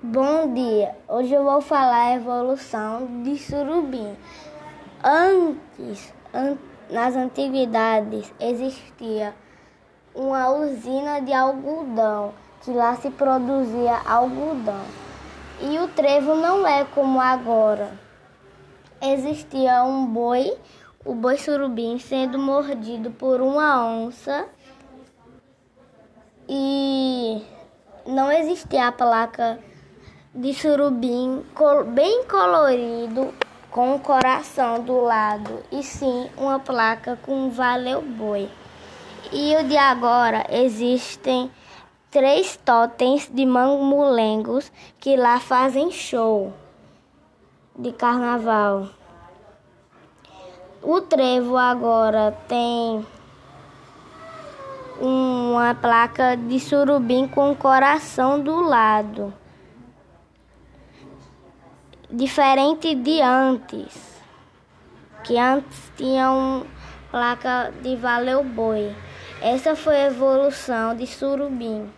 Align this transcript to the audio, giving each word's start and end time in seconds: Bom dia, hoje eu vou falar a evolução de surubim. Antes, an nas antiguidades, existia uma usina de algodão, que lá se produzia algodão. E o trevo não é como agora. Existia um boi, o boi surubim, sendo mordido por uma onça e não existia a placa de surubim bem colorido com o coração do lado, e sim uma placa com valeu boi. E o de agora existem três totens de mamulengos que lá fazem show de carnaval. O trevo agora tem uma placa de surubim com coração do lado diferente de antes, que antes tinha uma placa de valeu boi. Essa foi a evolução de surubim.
Bom 0.00 0.54
dia, 0.54 0.94
hoje 1.08 1.34
eu 1.34 1.42
vou 1.42 1.60
falar 1.60 2.10
a 2.10 2.14
evolução 2.14 3.24
de 3.24 3.36
surubim. 3.36 4.16
Antes, 5.02 6.14
an 6.32 6.56
nas 6.88 7.16
antiguidades, 7.16 8.32
existia 8.38 9.34
uma 10.14 10.50
usina 10.50 11.20
de 11.20 11.32
algodão, 11.32 12.32
que 12.62 12.70
lá 12.70 12.94
se 12.94 13.10
produzia 13.10 13.96
algodão. 14.06 14.84
E 15.60 15.80
o 15.80 15.88
trevo 15.88 16.36
não 16.36 16.64
é 16.64 16.84
como 16.84 17.20
agora. 17.20 17.90
Existia 19.02 19.82
um 19.82 20.06
boi, 20.06 20.56
o 21.04 21.12
boi 21.12 21.38
surubim, 21.38 21.98
sendo 21.98 22.38
mordido 22.38 23.10
por 23.10 23.40
uma 23.40 23.84
onça 23.84 24.46
e 26.48 27.42
não 28.06 28.30
existia 28.30 28.86
a 28.86 28.92
placa 28.92 29.58
de 30.38 30.54
surubim 30.54 31.44
bem 31.88 32.22
colorido 32.22 33.34
com 33.72 33.96
o 33.96 33.98
coração 33.98 34.80
do 34.80 35.00
lado, 35.00 35.64
e 35.72 35.82
sim 35.82 36.30
uma 36.36 36.60
placa 36.60 37.18
com 37.22 37.50
valeu 37.50 38.00
boi. 38.00 38.48
E 39.32 39.56
o 39.56 39.64
de 39.64 39.76
agora 39.76 40.46
existem 40.48 41.50
três 42.08 42.56
totens 42.56 43.28
de 43.28 43.44
mamulengos 43.44 44.70
que 45.00 45.16
lá 45.16 45.40
fazem 45.40 45.90
show 45.90 46.52
de 47.76 47.90
carnaval. 47.90 48.90
O 50.80 51.00
trevo 51.00 51.56
agora 51.56 52.30
tem 52.46 53.04
uma 55.00 55.74
placa 55.74 56.36
de 56.36 56.60
surubim 56.60 57.26
com 57.26 57.56
coração 57.56 58.38
do 58.38 58.60
lado 58.60 59.34
diferente 62.10 62.94
de 62.94 63.20
antes, 63.20 64.22
que 65.24 65.38
antes 65.38 65.92
tinha 65.96 66.30
uma 66.30 66.66
placa 67.10 67.72
de 67.82 67.96
valeu 67.96 68.42
boi. 68.42 68.94
Essa 69.40 69.76
foi 69.76 69.96
a 69.96 70.06
evolução 70.06 70.96
de 70.96 71.06
surubim. 71.06 71.90